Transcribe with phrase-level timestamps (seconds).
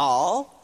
[0.00, 0.59] All?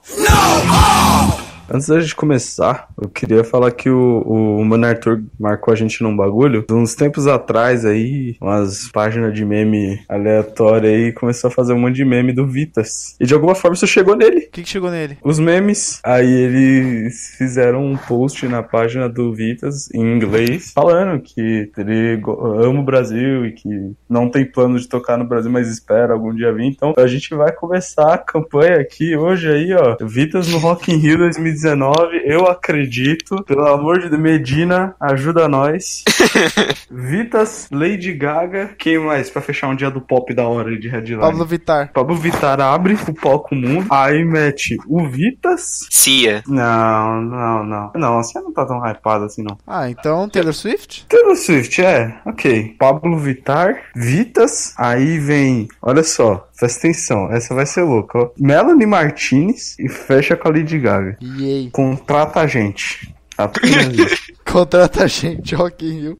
[1.76, 6.02] Antes da gente começar, eu queria falar que o, o Mano Arthur marcou a gente
[6.02, 6.64] num bagulho.
[6.66, 11.78] De uns tempos atrás aí, umas páginas de meme aleatória aí, começou a fazer um
[11.78, 13.14] monte de meme do Vitas.
[13.20, 14.46] E de alguma forma isso chegou nele.
[14.46, 15.18] O que, que chegou nele?
[15.22, 16.00] Os memes.
[16.02, 22.22] Aí eles fizeram um post na página do Vitas, em inglês, falando que ele
[22.64, 23.68] ama o Brasil e que
[24.08, 26.68] não tem plano de tocar no Brasil, mas espera algum dia vir.
[26.68, 29.94] Então a gente vai começar a campanha aqui hoje aí, ó.
[30.00, 31.65] Vitas no Rock in Rio 2019.
[31.66, 33.42] 2019, eu acredito.
[33.44, 36.04] Pelo amor de Deus, Medina, ajuda nós.
[36.90, 38.70] Vitas, Lady Gaga.
[38.78, 41.20] Quem mais pra fechar um dia do pop da hora de Headline?
[41.20, 41.90] Pablo Vittar.
[41.92, 43.86] Pablo Vittar abre o palco mundo.
[43.90, 45.86] Aí mete o Vitas.
[45.90, 46.42] Cia.
[46.46, 47.92] Não, não, não.
[47.94, 49.58] Não, a Cia não tá tão hypada assim, não.
[49.66, 51.06] Ah, então Taylor Swift?
[51.08, 52.20] Taylor Swift, é.
[52.24, 52.76] Ok.
[52.78, 54.74] Pablo Vittar, Vitas.
[54.78, 56.45] Aí vem, olha só.
[56.58, 58.30] Presta atenção, essa vai ser louca, ó.
[58.38, 61.18] Melanie Martinez e fecha com a Lady Gaga.
[61.20, 61.70] Yay.
[61.70, 63.14] Contrata a gente.
[64.50, 66.16] Contrata a gente, Rock in Rio.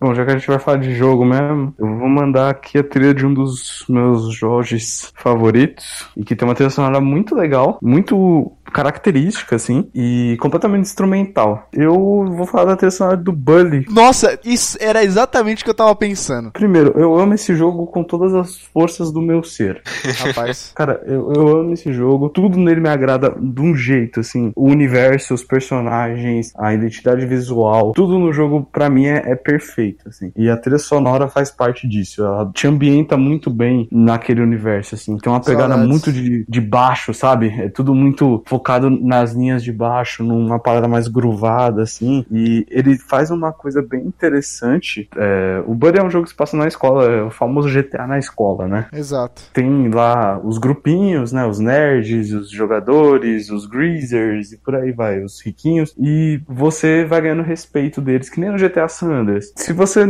[0.00, 2.84] Bom, já que a gente vai falar de jogo mesmo, eu vou mandar aqui a
[2.84, 6.08] trilha de um dos meus jogos favoritos.
[6.16, 11.68] E que tem uma trilha sonora muito legal, muito característica, assim, e completamente instrumental.
[11.72, 13.86] Eu vou falar da trilha sonora do Bully.
[13.90, 16.50] Nossa, isso era exatamente o que eu tava pensando.
[16.52, 19.82] Primeiro, eu amo esse jogo com todas as forças do meu ser.
[20.18, 20.72] Rapaz.
[20.74, 22.28] Cara, eu, eu amo esse jogo.
[22.28, 24.52] Tudo nele me agrada de um jeito, assim.
[24.54, 30.08] O universo, os personagens, a identidade visual, tudo no jogo, pra mim, é, é perfeito,
[30.08, 30.32] assim.
[30.36, 32.22] E a trilha sonora faz parte disso.
[32.22, 35.16] Ela te ambienta muito bem naquele universo, assim.
[35.18, 35.88] Tem uma pegada Saudades.
[35.88, 37.48] muito de, de baixo, sabe?
[37.58, 42.26] É tudo muito focado nas linhas de baixo, numa parada mais gruvada, assim.
[42.30, 45.08] E ele faz uma coisa bem interessante.
[45.16, 48.06] É, o Buddy é um jogo que se passa na escola, é o famoso GTA
[48.06, 48.86] na escola, né?
[48.92, 49.42] Exato.
[49.52, 51.46] Tem lá os grupinhos, né?
[51.46, 55.94] Os nerds, os jogadores, os greasers e por aí vai, os riquinhos.
[55.96, 59.52] E você vai ganhando respeito deles, que nem no GTA San Andreas.
[59.56, 60.04] Se você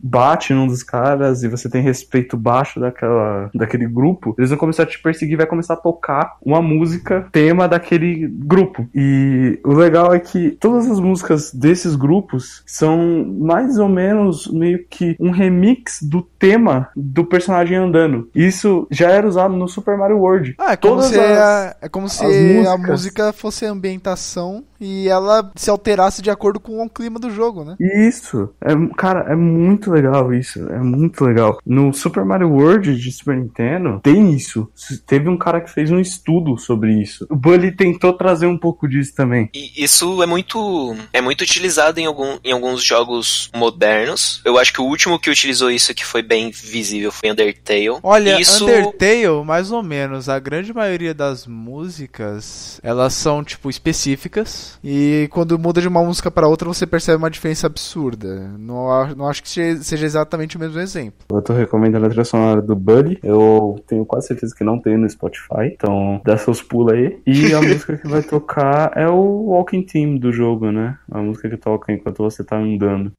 [0.00, 4.84] bate num dos caras e você tem respeito baixo daquela, daquele grupo, eles vão começar
[4.84, 8.86] a te perseguir, vai começar a tocar uma música tema da daquele grupo.
[8.94, 14.84] E o legal é que todas as músicas desses grupos são mais ou menos meio
[14.88, 18.28] que um remix do tema do personagem andando.
[18.34, 20.54] Isso já era usado no Super Mario World.
[20.58, 24.64] Ah, é como todas se, as, a, é como se a música fosse a ambientação
[24.80, 27.76] e ela se alterasse de acordo com o clima do jogo, né?
[27.78, 28.48] Isso.
[28.60, 30.58] É, cara, é muito legal isso.
[30.70, 31.58] É muito legal.
[31.66, 34.68] No Super Mario World de Super Nintendo, tem isso.
[35.06, 37.26] Teve um cara que fez um estudo sobre isso.
[37.28, 39.48] O Bully tentou trazer um pouco disso também.
[39.54, 44.40] E isso é muito é muito utilizado em, algum, em alguns jogos modernos.
[44.44, 47.98] Eu acho que o último que utilizou isso que foi bem visível foi Undertale.
[48.02, 48.64] Olha, isso...
[48.64, 55.58] Undertale, mais ou menos, a grande maioria das músicas, elas são tipo específicas e quando
[55.58, 58.50] muda de uma música para outra você percebe uma diferença absurda.
[58.58, 61.20] Não, não acho que seja exatamente o mesmo exemplo.
[61.30, 63.18] Eu tô recomendando a trilha sonora do Buddy.
[63.22, 67.18] Eu tenho quase certeza que não tem no Spotify, então dá seus pulos aí.
[67.26, 70.96] E a música que vai tocar é o Walking Team do jogo, né?
[71.10, 73.12] A música que toca enquanto você tá andando.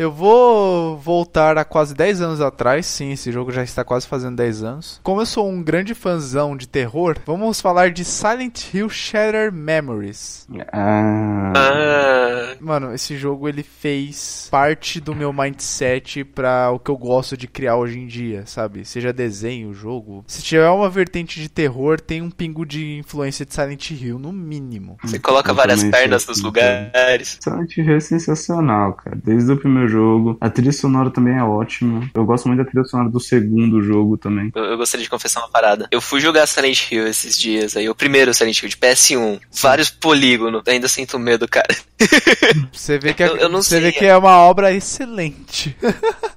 [0.00, 4.34] Eu vou voltar a quase 10 anos atrás, sim, esse jogo já está quase fazendo
[4.36, 4.98] 10 anos.
[5.02, 10.48] Como eu sou um grande fãzão de terror, vamos falar de Silent Hill Shattered Memories.
[10.72, 16.96] Ah, Ah, Mano, esse jogo ele fez parte do meu mindset pra o que eu
[16.96, 18.86] gosto de criar hoje em dia, sabe?
[18.86, 20.24] Seja desenho, jogo.
[20.26, 24.32] Se tiver uma vertente de terror, tem um pingo de influência de Silent Hill, no
[24.32, 24.96] mínimo.
[25.02, 27.38] você coloca várias pernas nos lugares.
[27.42, 29.18] Silent Hill é sensacional, cara.
[29.22, 30.38] Desde o primeiro jogo.
[30.40, 32.08] A trilha sonora também é ótima.
[32.14, 34.50] Eu gosto muito da trilha sonora do segundo jogo também.
[34.54, 35.88] Eu, eu gostaria de confessar uma parada.
[35.90, 39.40] Eu fui jogar Silent Hill esses dias aí, o primeiro Silent Hill de PS1.
[39.60, 41.68] Vários polígonos, ainda sinto medo, cara.
[42.72, 45.76] Você vê que é, Eu- eu não você sei, vê que é uma obra excelente.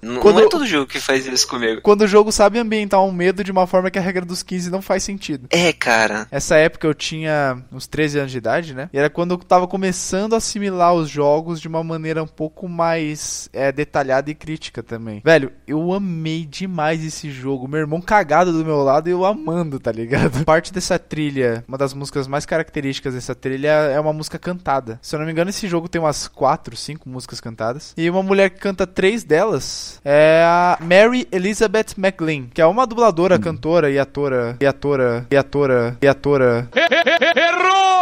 [0.01, 1.81] N- Quando- Não é todo jogo que faz isso comigo.
[1.81, 4.69] Quando o jogo sabe ambientar um medo de uma forma que a regra dos 15
[4.69, 5.47] não faz sentido.
[5.49, 6.27] É, cara.
[6.31, 8.89] Essa época eu tinha uns 13 anos de idade, né?
[8.91, 12.67] E era quando eu tava começando a assimilar os jogos de uma maneira um pouco
[12.67, 15.21] mais é, detalhada e crítica também.
[15.23, 17.67] Velho, eu amei demais esse jogo.
[17.67, 20.43] Meu irmão cagado do meu lado e eu amando, tá ligado?
[20.45, 24.99] Parte dessa trilha, uma das músicas mais características dessa trilha é uma música cantada.
[25.01, 27.93] Se eu não me engano, esse jogo tem umas 4, 5 músicas cantadas.
[27.97, 32.85] E uma mulher que canta três delas é a Mary Elizabeth McLean, que é uma
[32.85, 36.69] dubladora, cantora e atora, e atora, e atora, e atora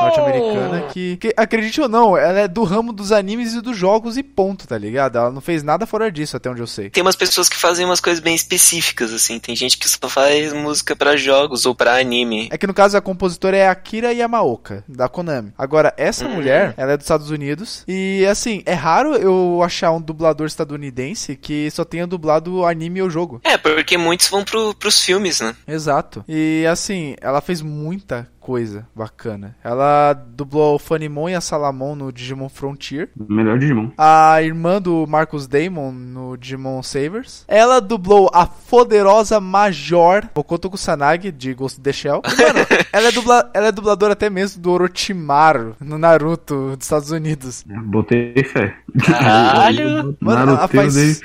[0.01, 4.17] norte-americana que, que, acredite ou não, ela é do ramo dos animes e dos jogos
[4.17, 5.17] e ponto, tá ligado?
[5.21, 6.89] Ela não fez nada fora disso, até onde eu sei.
[6.89, 9.39] Tem umas pessoas que fazem umas coisas bem específicas, assim.
[9.39, 12.49] Tem gente que só faz música pra jogos ou pra anime.
[12.51, 15.53] É que no caso a compositora é Akira Yamaoka, da Konami.
[15.57, 16.35] Agora, essa Uhum.
[16.35, 17.83] mulher, ela é dos Estados Unidos.
[17.87, 23.09] E assim, é raro eu achar um dublador estadunidense que só tenha dublado anime ou
[23.09, 23.41] jogo.
[23.43, 25.55] É, porque muitos vão pro, pros filmes, né?
[25.67, 26.23] Exato.
[26.27, 29.55] E assim, ela fez muita coisa bacana.
[29.63, 33.09] Ela dublou o Funimon e a Salamon no Digimon Frontier.
[33.29, 33.91] Melhor Digimon.
[33.97, 37.45] A irmã do Marcus Damon no Digimon Savers.
[37.47, 42.21] Ela dublou a poderosa Major Bokoto Kusanagi de Ghost in the Shell.
[42.25, 42.59] E, mano,
[42.91, 47.63] ela, é dubla- ela é dubladora até mesmo do Orochimaru no Naruto dos Estados Unidos.
[47.85, 48.75] Botei fé.
[49.05, 50.17] Caralho!
[50.19, 51.21] Mano, ela faz-.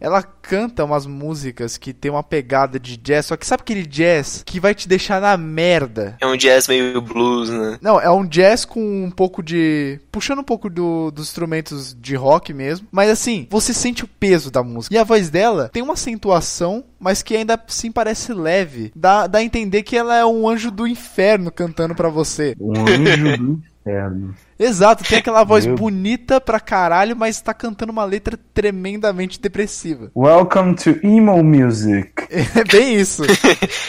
[0.00, 4.42] Ela canta umas músicas que tem uma pegada de jazz, só que sabe aquele jazz
[4.44, 6.16] que vai te deixar na merda?
[6.20, 7.78] É um jazz meio blues, né?
[7.80, 10.00] Não, é um jazz com um pouco de.
[10.10, 12.86] puxando um pouco do- dos instrumentos de rock mesmo.
[12.90, 14.94] Mas assim, você sente o peso da música.
[14.94, 18.92] E a voz dela tem uma acentuação, mas que ainda assim parece leve.
[18.94, 22.54] Dá, dá a entender que ela é um anjo do inferno cantando pra você.
[22.60, 24.34] Um anjo do inferno.
[24.58, 30.10] Exato, tem aquela voz Meu- bonita pra caralho, mas tá cantando uma letra tremendamente depressiva.
[30.14, 32.10] Welcome to Emo Music.
[32.30, 33.22] É bem isso.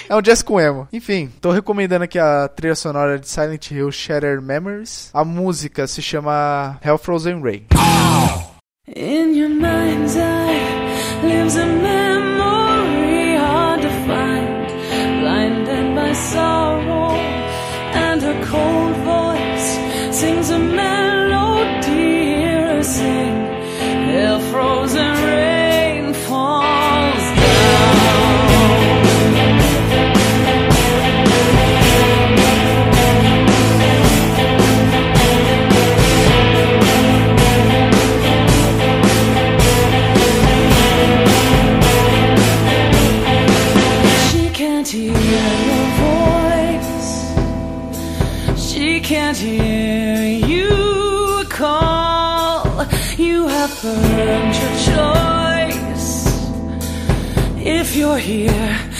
[0.10, 0.88] É um jazz com emo.
[0.92, 5.10] Enfim, tô recomendando aqui a trilha sonora de Silent Hill Shattered Memories.
[5.14, 7.66] A música se chama Hell Frozen Rain.
[8.96, 10.60] In your mind's eye
[11.24, 11.66] lives a
[44.92, 47.06] hear your voice.
[48.58, 50.22] She can't hear
[50.52, 52.86] you call.
[53.18, 56.10] You have earned your choice.
[57.58, 58.91] If you're here,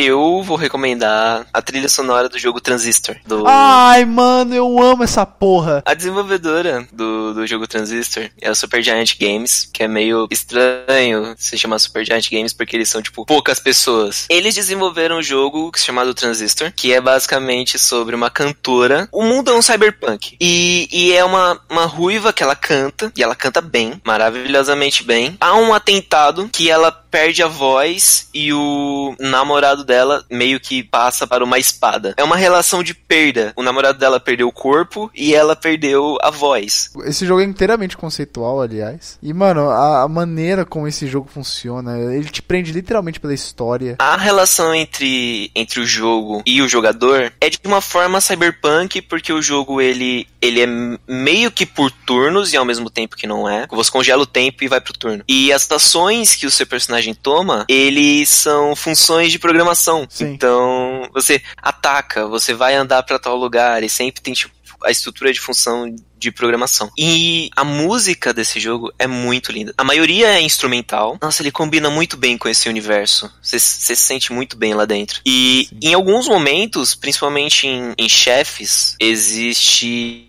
[0.00, 3.16] Eu vou recomendar a trilha sonora do jogo Transistor.
[3.26, 3.44] Do...
[3.48, 5.82] Ai, mano, eu amo essa porra.
[5.84, 11.58] A desenvolvedora do, do jogo Transistor é a Supergiant Games, que é meio estranho se
[11.58, 14.26] chamar Supergiant Games porque eles são, tipo, poucas pessoas.
[14.30, 19.08] Eles desenvolveram um jogo chamado Transistor, que é basicamente sobre uma cantora.
[19.10, 20.36] O mundo é um cyberpunk.
[20.40, 25.36] E, e é uma, uma ruiva que ela canta, e ela canta bem, maravilhosamente bem.
[25.40, 31.26] Há um atentado que ela perde a voz e o namorado dela meio que passa
[31.26, 32.14] para uma espada.
[32.16, 33.52] É uma relação de perda.
[33.56, 36.90] O namorado dela perdeu o corpo e ela perdeu a voz.
[37.04, 39.18] Esse jogo é inteiramente conceitual, aliás.
[39.22, 43.96] E, mano, a, a maneira como esse jogo funciona, ele te prende literalmente pela história.
[43.98, 49.32] A relação entre, entre o jogo e o jogador é de uma forma cyberpunk, porque
[49.32, 50.66] o jogo ele, ele é
[51.06, 53.66] meio que por turnos e ao mesmo tempo que não é.
[53.70, 55.24] Você congela o tempo e vai pro turno.
[55.28, 60.06] E as ações que o seu personagem toma, eles são funções de programação.
[60.08, 60.32] Sim.
[60.32, 65.32] Então, você ataca, você vai andar para tal lugar e sempre tem tipo a estrutura
[65.32, 66.90] de função de programação.
[66.98, 69.72] E a música desse jogo é muito linda.
[69.78, 71.16] A maioria é instrumental.
[71.22, 73.32] Nossa, ele combina muito bem com esse universo.
[73.40, 75.20] Você se sente muito bem lá dentro.
[75.24, 75.78] E Sim.
[75.82, 80.24] em alguns momentos, principalmente em, em chefes, existe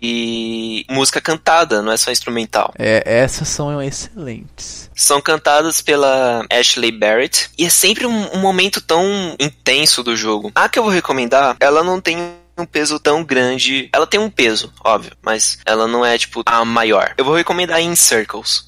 [0.88, 2.72] música cantada, não é só instrumental.
[2.78, 4.88] É, essas são excelentes.
[4.94, 7.50] São cantadas pela Ashley Barrett.
[7.58, 10.52] E é sempre um, um momento tão intenso do jogo.
[10.54, 12.16] A que eu vou recomendar, ela não tem
[12.60, 13.88] um peso tão grande.
[13.92, 17.14] Ela tem um peso, óbvio, mas ela não é, tipo, a maior.
[17.16, 18.64] Eu vou recomendar In Circles.